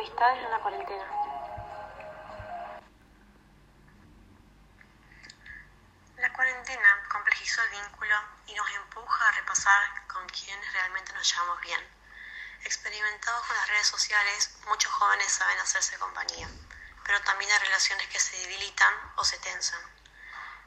Amistades 0.00 0.42
en 0.42 0.50
la 0.50 0.58
cuarentena. 0.60 1.04
La 6.16 6.32
cuarentena 6.32 7.08
complejizó 7.12 7.60
el 7.64 7.68
vínculo 7.68 8.16
y 8.46 8.54
nos 8.54 8.70
empuja 8.70 9.28
a 9.28 9.32
repasar 9.32 10.06
con 10.06 10.26
quienes 10.30 10.72
realmente 10.72 11.12
nos 11.12 11.30
llevamos 11.30 11.60
bien. 11.60 11.80
Experimentados 12.64 13.46
con 13.46 13.54
las 13.54 13.68
redes 13.68 13.88
sociales, 13.88 14.56
muchos 14.68 14.90
jóvenes 14.90 15.30
saben 15.30 15.58
hacerse 15.58 15.98
compañía, 15.98 16.48
pero 17.04 17.20
también 17.20 17.50
hay 17.50 17.58
relaciones 17.58 18.08
que 18.08 18.20
se 18.20 18.38
debilitan 18.38 18.94
o 19.16 19.24
se 19.24 19.38
tensan. 19.40 19.82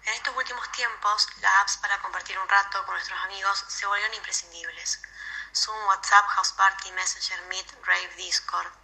En 0.04 0.13
estos 0.13 0.36
últimos 0.36 0.71
tiempos, 0.73 1.27
las 1.41 1.54
apps 1.63 1.77
para 1.77 2.00
compartir 2.04 2.38
un 2.38 2.48
rato 2.48 2.85
con 2.85 2.93
nuestros 2.93 3.20
amigos 3.23 3.65
se 3.68 3.88
volvieron 3.88 4.13
imprescindibles. 4.13 5.02
Zoom, 5.55 5.88
WhatsApp, 5.88 6.27
House 6.27 6.52
Party, 6.52 6.91
Messenger, 6.91 7.41
Meet, 7.48 7.84
Rave, 7.84 8.13
Discord. 8.15 8.82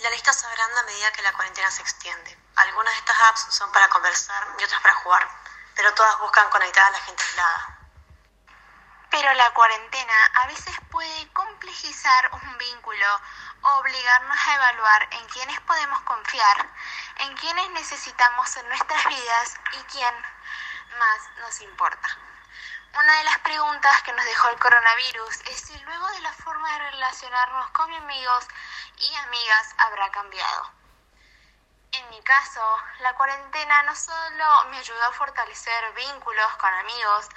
La 0.00 0.10
lista 0.10 0.32
se 0.32 0.46
agranda 0.46 0.80
a 0.80 0.84
medida 0.84 1.12
que 1.12 1.22
la 1.22 1.32
cuarentena 1.32 1.70
se 1.70 1.80
extiende. 1.80 2.38
Algunas 2.56 2.92
de 2.92 2.98
estas 2.98 3.20
apps 3.30 3.46
son 3.50 3.72
para 3.72 3.88
conversar 3.88 4.46
y 4.58 4.64
otras 4.64 4.80
para 4.82 4.94
jugar, 4.96 5.26
pero 5.74 5.94
todas 5.94 6.18
buscan 6.18 6.50
conectar 6.50 6.84
a 6.84 6.90
la 6.90 7.00
gente 7.00 7.22
aislada. 7.22 7.78
Pero 9.10 9.32
la 9.34 9.54
cuarentena 9.54 10.26
a 10.34 10.46
veces 10.48 10.74
puede 10.90 11.32
complejizar 11.32 12.30
un 12.32 12.58
vínculo 12.58 13.06
obligarnos 13.62 14.38
a 14.46 14.54
evaluar 14.54 15.08
en 15.12 15.26
quiénes 15.28 15.60
podemos 15.60 16.00
confiar, 16.02 16.68
en 17.20 17.36
quiénes 17.36 17.70
necesitamos 17.70 18.54
en 18.58 18.68
nuestras 18.68 19.04
vidas 19.06 19.54
y 19.72 19.78
quién 19.84 20.14
más 20.98 21.30
nos 21.38 21.60
importa. 21.62 22.08
Una 22.98 23.12
de 23.18 23.24
las 23.24 23.38
preguntas 23.40 24.02
que 24.02 24.12
nos 24.12 24.24
dejó 24.24 24.48
el 24.48 24.58
coronavirus 24.58 25.40
es 25.46 25.60
si 25.60 25.78
luego 25.80 26.06
de 26.08 26.20
la 26.20 26.32
forma 26.32 26.70
de 26.72 26.90
relacionarnos 26.90 27.70
con 27.70 27.92
amigos 27.92 28.46
y 28.98 29.14
amigas 29.14 29.74
habrá 29.78 30.10
cambiado. 30.10 30.70
En 31.92 32.10
mi 32.10 32.20
caso, 32.22 32.60
la 33.00 33.14
cuarentena 33.14 33.82
no 33.84 33.94
solo 33.94 34.64
me 34.70 34.78
ayudó 34.78 35.04
a 35.04 35.12
fortalecer 35.12 35.92
vínculos 35.94 36.56
con 36.56 36.72
amigos, 36.74 37.28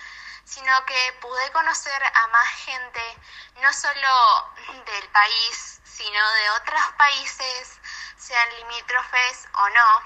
sino 0.43 0.85
que 0.85 1.17
pude 1.21 1.52
conocer 1.52 2.03
a 2.03 2.27
más 2.27 2.49
gente, 2.65 3.17
no 3.61 3.71
solo 3.71 4.53
del 4.85 5.07
país, 5.09 5.80
sino 5.83 6.31
de 6.31 6.49
otros 6.52 6.81
países, 6.97 7.80
sean 8.17 8.49
limítrofes 8.55 9.47
o 9.53 9.69
no, 9.69 10.03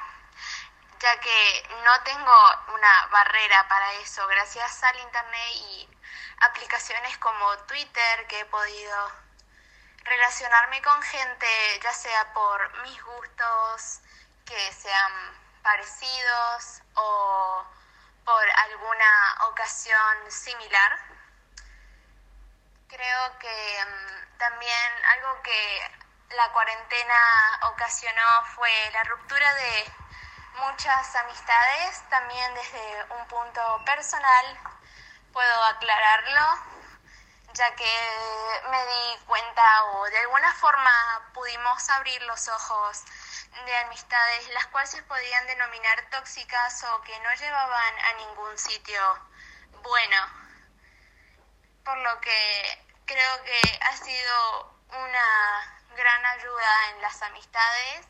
ya 0.99 1.19
que 1.19 1.69
no 1.83 2.03
tengo 2.03 2.33
una 2.73 3.05
barrera 3.07 3.67
para 3.67 3.93
eso, 3.93 4.27
gracias 4.27 4.83
al 4.83 4.99
Internet 4.99 5.51
y 5.55 5.89
aplicaciones 6.41 7.17
como 7.17 7.57
Twitter 7.59 8.27
que 8.27 8.41
he 8.41 8.45
podido 8.45 9.22
relacionarme 10.03 10.81
con 10.81 11.01
gente, 11.01 11.79
ya 11.81 11.93
sea 11.93 12.33
por 12.33 12.81
mis 12.81 13.01
gustos, 13.03 14.01
que 14.45 14.73
sean 14.73 15.11
parecidos 15.61 16.81
o 16.95 17.65
por 18.25 18.49
alguna 18.49 19.37
ocasión 19.49 20.31
similar. 20.31 20.99
Creo 22.87 23.39
que 23.39 23.85
mm, 23.85 24.37
también 24.37 25.05
algo 25.17 25.41
que 25.41 25.91
la 26.35 26.51
cuarentena 26.51 27.59
ocasionó 27.71 28.45
fue 28.55 28.71
la 28.91 29.03
ruptura 29.03 29.53
de 29.55 29.93
muchas 30.55 31.15
amistades, 31.15 32.09
también 32.09 32.53
desde 32.53 33.05
un 33.19 33.27
punto 33.27 33.81
personal 33.85 34.59
puedo 35.31 35.63
aclararlo, 35.63 36.72
ya 37.53 37.75
que 37.75 38.61
me 38.69 38.85
di 38.85 39.25
cuenta 39.25 39.83
o 39.85 40.05
de 40.05 40.17
alguna 40.19 40.53
forma 40.55 40.91
pudimos 41.33 41.89
abrir 41.89 42.21
los 42.23 42.47
ojos 42.47 43.03
de 43.65 43.77
amistades, 43.77 44.49
las 44.49 44.65
cuales 44.67 44.89
se 44.89 45.03
podían 45.03 45.45
denominar 45.47 46.09
tóxicas 46.09 46.83
o 46.83 47.01
que 47.01 47.19
no 47.19 47.33
llevaban 47.33 47.99
a 47.99 48.13
ningún 48.13 48.57
sitio 48.57 49.01
bueno. 49.83 50.17
Por 51.85 51.97
lo 51.97 52.19
que 52.21 52.85
creo 53.05 53.43
que 53.43 53.79
ha 53.81 53.97
sido 53.97 54.79
una 54.89 55.83
gran 55.95 56.25
ayuda 56.25 56.89
en 56.89 57.01
las 57.01 57.21
amistades, 57.21 58.07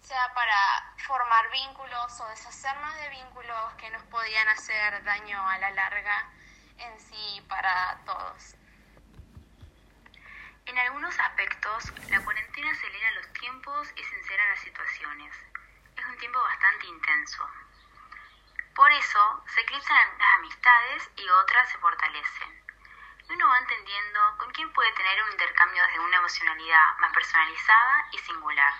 sea 0.00 0.32
para 0.34 0.94
formar 1.06 1.50
vínculos 1.50 2.20
o 2.20 2.28
deshacernos 2.28 2.94
de 2.96 3.08
vínculos 3.08 3.74
que 3.78 3.90
nos 3.90 4.02
podían 4.04 4.48
hacer 4.48 5.02
daño 5.02 5.48
a 5.48 5.58
la 5.58 5.70
larga 5.70 6.30
en 6.78 7.00
sí 7.00 7.44
para 7.48 7.98
todos. 8.04 8.54
En 10.66 10.78
algunos 10.78 11.18
la 12.08 12.24
cuarentena 12.24 12.70
acelera 12.70 13.10
los 13.10 13.30
tiempos 13.34 13.92
y 13.96 14.02
sincera 14.02 14.48
las 14.48 14.60
situaciones. 14.60 15.34
Es 15.94 16.06
un 16.06 16.16
tiempo 16.16 16.40
bastante 16.40 16.86
intenso. 16.86 17.46
Por 18.74 18.90
eso, 18.92 19.44
se 19.46 19.60
eclipsan 19.60 20.18
las 20.18 20.34
amistades 20.38 21.10
y 21.16 21.28
otras 21.28 21.68
se 21.68 21.76
fortalecen. 21.76 22.64
Y 23.28 23.32
uno 23.34 23.48
va 23.48 23.58
entendiendo 23.58 24.20
con 24.38 24.50
quién 24.52 24.72
puede 24.72 24.90
tener 24.92 25.22
un 25.22 25.32
intercambio 25.32 25.82
desde 25.86 26.00
una 26.00 26.16
emocionalidad 26.16 26.96
más 26.98 27.12
personalizada 27.12 28.08
y 28.12 28.18
singular. 28.20 28.72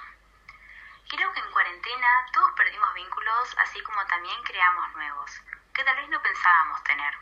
Creo 1.11 1.31
que 1.34 1.41
en 1.41 1.51
cuarentena 1.51 2.09
todos 2.33 2.51
perdimos 2.53 2.95
vínculos, 2.95 3.57
así 3.59 3.83
como 3.83 4.07
también 4.07 4.43
creamos 4.43 4.91
nuevos, 4.95 5.39
que 5.75 5.84
tal 5.84 5.97
vez 5.97 6.09
no 6.09 6.23
pensábamos 6.23 6.83
tener. 6.84 7.15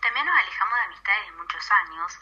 También 0.00 0.26
nos 0.26 0.36
alejamos 0.36 0.74
de 0.74 0.84
amistades 0.86 1.26
de 1.26 1.32
muchos 1.36 1.70
años, 1.70 2.18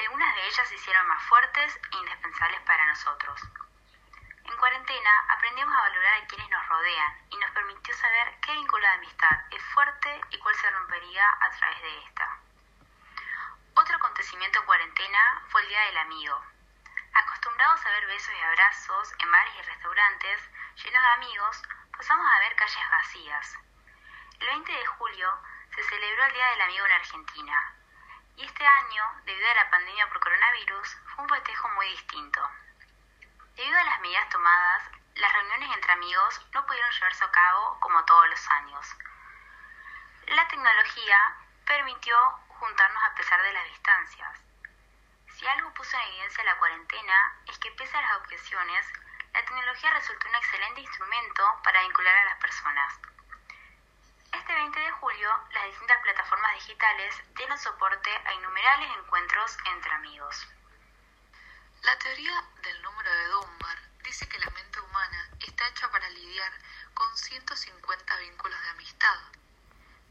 algunas 0.00 0.34
de 0.34 0.46
ellas 0.46 0.68
se 0.68 0.74
hicieron 0.74 1.06
más 1.08 1.22
fuertes 1.24 1.80
e 1.92 1.96
indispensables 1.96 2.60
para 2.62 2.86
nosotros. 2.86 3.40
En 4.44 4.56
cuarentena 4.56 5.10
aprendimos 5.30 5.74
a 5.74 5.80
valorar 5.80 6.14
a 6.14 6.26
quienes 6.26 6.48
nos 6.50 6.68
rodean 6.68 7.18
y 7.30 7.36
nos 7.36 7.50
permitió 7.50 7.94
saber 7.94 8.38
qué 8.40 8.52
vínculo 8.52 8.86
de 8.86 8.92
amistad 8.92 9.40
es 9.50 9.62
fuerte 9.72 10.20
y 10.30 10.38
cuál 10.38 10.54
se 10.54 10.70
rompería 10.70 11.26
a 11.40 11.50
través 11.50 11.82
de 11.82 11.98
esta. 12.04 12.38
Otro 13.74 13.96
acontecimiento 13.96 14.60
en 14.60 14.66
cuarentena 14.66 15.42
fue 15.48 15.62
el 15.62 15.68
Día 15.68 15.80
del 15.86 15.98
Amigo. 15.98 16.44
Acostumbrados 17.14 17.84
a 17.84 17.90
ver 17.90 18.06
besos 18.06 18.34
y 18.34 18.42
abrazos 18.44 19.12
en 19.18 19.30
bares 19.30 19.54
y 19.56 19.62
restaurantes 19.62 20.40
llenos 20.76 21.02
de 21.02 21.08
amigos, 21.08 21.62
pasamos 21.96 22.26
a 22.26 22.38
ver 22.40 22.54
calles 22.56 22.90
vacías. 22.90 23.58
El 24.40 24.46
20 24.46 24.72
de 24.72 24.86
julio 24.86 25.38
se 25.74 25.82
celebró 25.82 26.24
el 26.24 26.32
Día 26.34 26.50
del 26.50 26.60
Amigo 26.62 26.86
en 26.86 26.92
Argentina, 26.92 27.74
y 28.36 28.44
este 28.44 28.66
año, 28.66 29.04
debido 29.24 29.50
a 29.50 29.54
la 29.54 29.70
pandemia 29.70 30.08
por 30.08 30.20
coronavirus, 30.20 30.96
fue 31.14 31.24
un 31.24 31.30
festejo 31.30 31.68
muy 31.70 31.86
distinto. 31.88 32.40
Debido 33.54 33.78
a 33.78 33.84
las 33.84 34.00
medidas 34.00 34.28
tomadas, 34.28 34.82
las 35.14 35.32
reuniones 35.32 35.74
entre 35.74 35.92
amigos 35.92 36.40
no 36.52 36.66
pudieron 36.66 36.90
llevarse 36.90 37.24
a 37.24 37.30
cabo 37.30 37.78
como 37.80 38.04
todos 38.04 38.28
los 38.28 38.50
años. 38.50 38.96
La 40.26 40.48
tecnología 40.48 41.36
permitió 41.66 42.16
juntarnos 42.48 43.02
a 43.04 43.14
pesar 43.14 43.42
de 43.42 43.52
las 43.52 43.64
distancias. 43.66 44.40
Si 45.36 45.46
algo 45.46 45.72
puso 45.74 45.96
en 45.96 46.08
evidencia 46.08 46.44
la 46.44 46.58
cuarentena 46.58 47.36
es 47.46 47.58
que 47.58 47.70
pese 47.72 47.96
a 47.96 48.02
las 48.02 48.16
objeciones, 48.18 48.86
la 49.32 49.44
tecnología 49.44 49.90
resultó 49.90 50.28
un 50.28 50.34
excelente 50.34 50.80
instrumento 50.80 51.60
para 51.62 51.82
vincular 51.82 52.14
a 52.16 52.24
las 52.24 52.38
personas. 52.38 53.00
Este 54.54 54.62
20 54.62 54.80
de 54.82 54.90
julio, 54.92 55.30
las 55.50 55.64
distintas 55.64 56.00
plataformas 56.00 56.54
digitales 56.54 57.12
dieron 57.34 57.58
soporte 57.58 58.10
a 58.24 58.34
innumerables 58.34 58.88
encuentros 58.98 59.58
entre 59.74 59.90
amigos. 59.90 60.46
La 61.82 61.98
teoría 61.98 62.44
del 62.62 62.80
número 62.82 63.10
de 63.10 63.26
Dunbar 63.30 63.78
dice 64.04 64.28
que 64.28 64.38
la 64.38 64.50
mente 64.50 64.80
humana 64.80 65.28
está 65.40 65.66
hecha 65.66 65.90
para 65.90 66.08
lidiar 66.08 66.52
con 66.94 67.16
150 67.16 68.16
vínculos 68.18 68.62
de 68.62 68.68
amistad, 68.70 69.18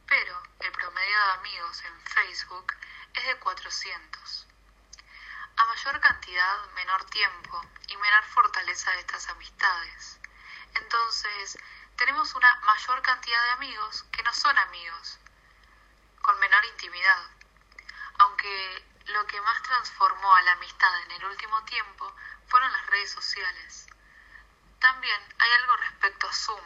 pero 0.08 0.44
el 0.60 0.74
promedio 0.74 1.18
de 1.26 1.32
amigos 1.40 1.82
en 1.86 2.02
Facebook 2.02 2.74
es 3.14 3.26
de 3.26 3.40
400. 3.40 4.48
A 5.56 5.66
mayor 5.68 6.02
cantidad, 6.02 6.70
menor 6.74 7.06
tiempo 7.06 7.62
y 7.88 7.96
menor 7.96 8.26
fortaleza 8.26 8.92
de 8.92 9.00
estas 9.00 9.30
amistades. 9.30 10.20
Entonces, 10.76 11.58
tenemos 11.98 12.34
una 12.34 12.56
mayor 12.62 13.02
cantidad 13.02 13.44
de 13.44 13.52
amigos 13.52 14.04
que 14.12 14.24
no 14.24 14.34
son 14.34 14.58
amigos, 14.58 15.20
con 16.22 16.40
menor 16.40 16.66
intimidad. 16.66 17.24
Aunque 18.20 18.86
lo 19.06 19.26
que 19.28 19.40
más 19.42 19.62
transformó 19.64 20.34
a 20.34 20.42
la 20.42 20.54
amistad 20.54 21.02
en 21.04 21.12
el 21.12 21.26
último 21.26 21.64
tiempo 21.66 22.14
fueron 22.48 22.72
las 22.72 22.86
redes 22.88 23.12
sociales. 23.12 23.88
También 24.80 25.22
hay 25.40 25.52
algo 25.52 25.76
respecto 25.78 26.28
a 26.28 26.34
Zoom. 26.34 26.66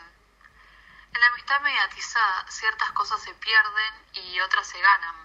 En 1.14 1.22
la 1.22 1.28
amistad 1.28 1.62
mediatizada 1.62 2.46
ciertas 2.50 2.92
cosas 2.92 3.22
se 3.22 3.34
pierden 3.34 3.94
y 4.14 4.40
otras 4.42 4.68
se 4.68 4.80
ganan, 4.80 5.16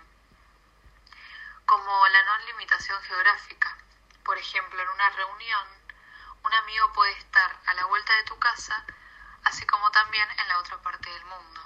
como 1.66 2.08
la 2.08 2.24
no 2.24 2.38
limitación 2.46 3.00
geográfica. 3.02 3.76
Por 4.24 4.38
ejemplo, 4.38 4.80
en 4.80 4.88
una 4.88 5.10
reunión, 5.10 5.68
un 6.44 6.54
amigo 6.54 6.92
puede 6.92 7.12
estar 7.12 7.60
a 7.66 7.74
la 7.74 7.84
vuelta 7.86 8.12
de 8.14 8.24
tu 8.24 8.38
casa 8.38 8.84
así 9.44 9.66
como 9.66 9.90
también 9.90 10.28
en 10.30 10.48
la 10.48 10.58
otra 10.58 10.78
parte 10.78 11.10
del 11.10 11.24
mundo. 11.24 11.60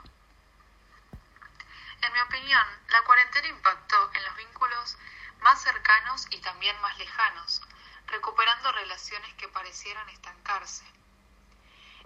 En 2.02 2.12
mi 2.12 2.20
opinión, 2.20 2.66
la 2.88 3.02
cuarentena 3.02 3.48
impactó 3.48 4.10
en 4.14 4.24
los 4.24 4.36
vínculos 4.36 4.96
más 5.40 5.62
cercanos 5.62 6.26
y 6.30 6.40
también 6.40 6.80
más 6.80 6.96
lejanos, 6.98 7.62
recuperando 8.06 8.72
relaciones 8.72 9.34
que 9.34 9.48
estancarse. 9.92 10.84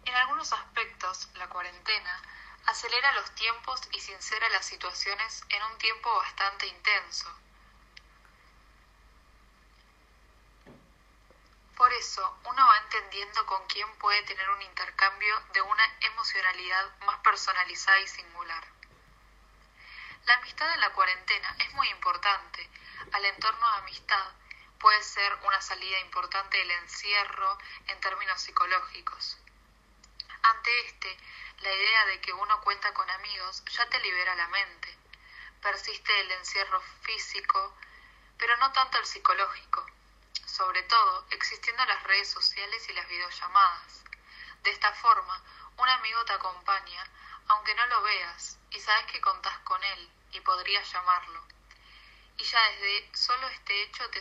En 0.04 0.14
algunos 0.14 0.52
aspectos, 0.52 1.28
la 1.34 1.48
cuarentena 1.48 2.22
acelera 2.66 3.12
los 3.12 3.34
tiempos 3.34 3.80
y 3.92 4.00
sincera 4.00 4.48
las 4.50 4.66
situaciones 4.66 5.44
en 5.48 5.62
un 5.62 5.78
tiempo 5.78 6.14
bastante 6.18 6.66
intenso. 6.66 7.34
Por 11.76 11.92
eso, 11.94 12.38
uno 12.44 12.66
va 12.66 12.78
entendiendo 12.78 13.46
con 13.46 13.66
quién 13.66 13.90
puede 13.98 14.22
tener 14.24 14.50
un 14.50 14.60
intercambio 14.60 15.40
de 15.54 15.62
una 15.62 15.84
emocionalidad 16.00 16.98
más 17.06 17.18
personalizada 17.20 17.98
y 18.00 18.08
singular. 18.08 18.64
La 20.26 20.34
amistad 20.34 20.70
en 20.74 20.80
la 20.80 20.92
cuarentena 20.92 21.56
es 21.58 21.72
muy 21.72 21.88
importante. 21.88 22.68
Al 23.12 23.24
entorno 23.24 23.72
de 23.72 23.78
amistad 23.78 24.26
puede 24.80 25.02
ser 25.02 25.38
una 25.44 25.60
salida 25.60 26.00
importante 26.00 26.56
del 26.56 26.70
encierro 26.70 27.58
en 27.86 28.00
términos 28.00 28.40
psicológicos. 28.40 29.36
Ante 30.42 30.86
este, 30.86 31.16
la 31.58 31.72
idea 31.72 32.06
de 32.06 32.20
que 32.22 32.32
uno 32.32 32.60
cuenta 32.62 32.92
con 32.94 33.08
amigos 33.10 33.62
ya 33.66 33.86
te 33.90 34.00
libera 34.00 34.34
la 34.34 34.48
mente. 34.48 34.96
Persiste 35.60 36.20
el 36.20 36.30
encierro 36.32 36.80
físico, 37.02 37.76
pero 38.38 38.56
no 38.56 38.72
tanto 38.72 38.98
el 38.98 39.04
psicológico, 39.04 39.84
sobre 40.46 40.82
todo 40.84 41.26
existiendo 41.30 41.84
las 41.84 42.02
redes 42.04 42.30
sociales 42.30 42.88
y 42.88 42.94
las 42.94 43.06
videollamadas. 43.06 44.02
De 44.62 44.70
esta 44.70 44.92
forma, 44.94 45.42
un 45.76 45.88
amigo 45.90 46.24
te 46.24 46.32
acompaña, 46.32 47.06
aunque 47.48 47.74
no 47.74 47.86
lo 47.86 48.02
veas, 48.02 48.58
y 48.70 48.80
sabes 48.80 49.12
que 49.12 49.20
contás 49.20 49.58
con 49.60 49.82
él 49.84 50.10
y 50.32 50.40
podrías 50.40 50.90
llamarlo. 50.90 51.44
Y 52.38 52.44
ya 52.44 52.62
desde 52.70 53.14
solo 53.14 53.46
este 53.48 53.82
hecho 53.82 54.08
te 54.08 54.20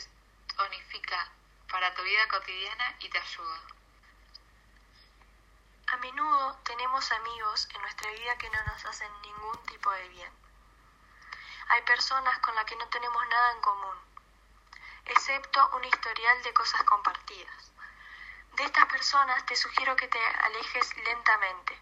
tonifica 0.59 1.31
para 1.71 1.93
tu 1.95 2.03
vida 2.03 2.27
cotidiana 2.27 2.95
y 2.99 3.09
te 3.09 3.17
ayuda. 3.17 3.61
A 5.87 5.97
menudo 5.97 6.59
tenemos 6.65 7.09
amigos 7.13 7.69
en 7.73 7.81
nuestra 7.81 8.11
vida 8.11 8.37
que 8.37 8.49
no 8.49 8.61
nos 8.65 8.83
hacen 8.83 9.09
ningún 9.21 9.57
tipo 9.67 9.89
de 9.91 10.09
bien. 10.09 10.31
Hay 11.69 11.81
personas 11.83 12.37
con 12.39 12.53
las 12.55 12.65
que 12.65 12.75
no 12.75 12.85
tenemos 12.89 13.25
nada 13.29 13.51
en 13.53 13.61
común, 13.61 13.97
excepto 15.05 15.77
un 15.77 15.85
historial 15.85 16.43
de 16.43 16.53
cosas 16.53 16.83
compartidas. 16.83 17.71
De 18.57 18.65
estas 18.65 18.85
personas 18.87 19.45
te 19.45 19.55
sugiero 19.55 19.95
que 19.95 20.09
te 20.09 20.19
alejes 20.19 20.97
lentamente. 20.97 21.79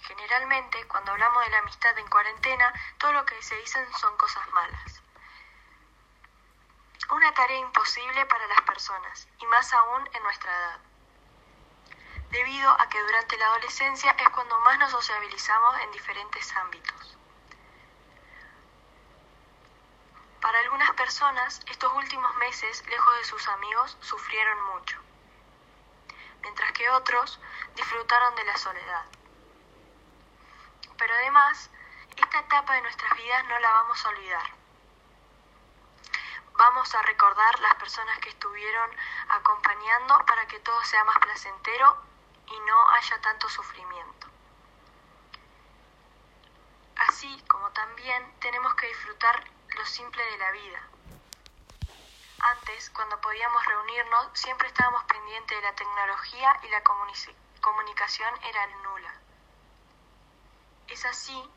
Generalmente, 0.00 0.84
cuando 0.88 1.12
hablamos 1.12 1.44
de 1.44 1.50
la 1.50 1.58
amistad 1.58 1.96
en 1.96 2.08
cuarentena, 2.08 2.72
todo 2.98 3.12
lo 3.12 3.24
que 3.24 3.40
se 3.40 3.54
dicen 3.56 3.86
son 3.94 4.16
cosas 4.16 4.48
malas. 4.50 4.95
Una 7.10 7.32
tarea 7.34 7.58
imposible 7.58 8.26
para 8.26 8.46
las 8.46 8.60
personas, 8.62 9.28
y 9.38 9.46
más 9.46 9.72
aún 9.72 10.08
en 10.12 10.22
nuestra 10.22 10.52
edad 10.52 10.80
debido 12.30 12.70
a 12.70 12.88
que 12.88 13.00
durante 13.00 13.36
la 13.38 13.46
adolescencia 13.46 14.10
es 14.10 14.28
cuando 14.30 14.58
más 14.60 14.78
nos 14.78 14.90
sociabilizamos 14.90 15.80
en 15.80 15.92
diferentes 15.92 16.56
ámbitos. 16.56 17.16
Para 20.40 20.58
algunas 20.60 20.90
personas, 20.92 21.60
estos 21.66 21.92
últimos 21.94 22.34
meses, 22.36 22.84
lejos 22.86 23.16
de 23.16 23.24
sus 23.24 23.48
amigos, 23.48 23.96
sufrieron 24.00 24.62
mucho, 24.74 24.98
mientras 26.42 26.72
que 26.72 26.88
otros 26.90 27.40
disfrutaron 27.74 28.34
de 28.36 28.44
la 28.44 28.56
soledad. 28.56 29.04
Pero 30.98 31.14
además, 31.14 31.70
esta 32.16 32.40
etapa 32.40 32.74
de 32.74 32.82
nuestras 32.82 33.16
vidas 33.16 33.44
no 33.46 33.58
la 33.58 33.70
vamos 33.70 34.04
a 34.04 34.08
olvidar. 34.10 34.65
Vamos 36.58 36.94
a 36.94 37.02
recordar 37.02 37.60
las 37.60 37.74
personas 37.74 38.18
que 38.20 38.30
estuvieron 38.30 38.90
acompañando 39.28 40.24
para 40.26 40.46
que 40.46 40.58
todo 40.60 40.82
sea 40.84 41.04
más 41.04 41.18
placentero 41.18 41.96
y 42.46 42.60
no 42.60 42.90
haya 42.90 43.20
tanto 43.20 43.48
sufrimiento. 43.50 44.26
Así 46.96 47.42
como 47.48 47.70
también 47.72 48.40
tenemos 48.40 48.74
que 48.74 48.86
disfrutar 48.86 49.44
lo 49.76 49.84
simple 49.84 50.22
de 50.24 50.38
la 50.38 50.50
vida. 50.52 50.82
Antes, 52.38 52.88
cuando 52.90 53.20
podíamos 53.20 53.64
reunirnos, 53.66 54.28
siempre 54.32 54.68
estábamos 54.68 55.04
pendientes 55.04 55.58
de 55.58 55.62
la 55.62 55.74
tecnología 55.74 56.58
y 56.62 56.68
la 56.68 56.82
comunicación 57.60 58.34
era 58.44 58.66
nula. 58.82 59.14
Es 60.88 61.04
así 61.04 61.50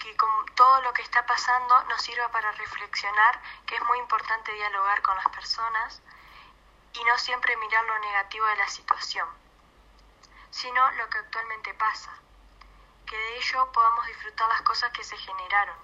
que 0.00 0.16
con 0.16 0.46
todo 0.56 0.82
lo 0.82 0.92
que 0.92 1.02
está 1.02 1.24
pasando 1.26 1.84
nos 1.84 2.02
sirva 2.02 2.28
para 2.30 2.50
reflexionar 2.52 3.40
que 3.66 3.76
es 3.76 3.84
muy 3.84 3.98
importante 3.98 4.52
dialogar 4.52 5.00
con 5.02 5.14
las 5.16 5.28
personas 5.28 6.02
y 6.94 7.04
no 7.04 7.16
siempre 7.18 7.56
mirar 7.56 7.84
lo 7.84 7.98
negativo 8.00 8.46
de 8.46 8.56
la 8.56 8.68
situación 8.68 9.28
sino 10.50 10.90
lo 10.92 11.08
que 11.08 11.18
actualmente 11.18 11.72
pasa, 11.74 12.12
que 13.06 13.16
de 13.16 13.36
ello 13.38 13.70
podamos 13.72 14.06
disfrutar 14.06 14.48
las 14.48 14.62
cosas 14.62 14.90
que 14.92 15.04
se 15.04 15.16
generaron. 15.16 15.76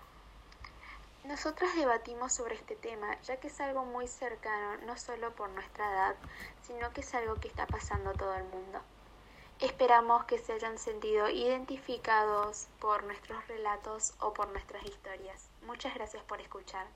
Nosotros 1.24 1.74
debatimos 1.74 2.32
sobre 2.32 2.54
este 2.54 2.76
tema, 2.76 3.20
ya 3.22 3.38
que 3.38 3.48
es 3.48 3.60
algo 3.60 3.84
muy 3.84 4.06
cercano, 4.06 4.76
no 4.84 4.96
solo 4.96 5.34
por 5.34 5.48
nuestra 5.50 5.90
edad, 5.92 6.16
sino 6.62 6.92
que 6.92 7.00
es 7.00 7.14
algo 7.14 7.36
que 7.36 7.48
está 7.48 7.66
pasando 7.66 8.10
a 8.10 8.14
todo 8.14 8.34
el 8.34 8.44
mundo. 8.44 8.80
Esperamos 9.60 10.24
que 10.24 10.38
se 10.38 10.52
hayan 10.52 10.78
sentido 10.78 11.30
identificados 11.30 12.68
por 12.78 13.04
nuestros 13.04 13.46
relatos 13.48 14.12
o 14.20 14.34
por 14.34 14.48
nuestras 14.48 14.84
historias. 14.84 15.48
Muchas 15.62 15.94
gracias 15.94 16.22
por 16.24 16.42
escuchar. 16.42 16.86